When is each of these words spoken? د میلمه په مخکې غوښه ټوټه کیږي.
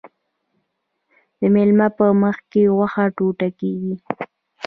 د 1.39 1.41
میلمه 1.53 1.87
په 1.97 2.05
مخکې 2.23 2.61
غوښه 2.75 3.05
ټوټه 3.15 3.49
کیږي. 3.59 3.95